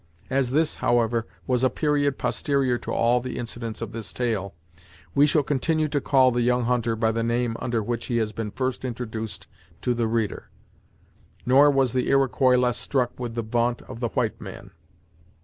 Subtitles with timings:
[0.31, 4.55] As this, however, was a period posterior to all the incidents of this tale,
[5.13, 8.31] we shall continue to call the young hunter by the name under which he has
[8.31, 9.45] been first introduced
[9.83, 10.49] to the reader.
[11.45, 14.71] Nor was the Iroquois less struck with the vaunt of the white man.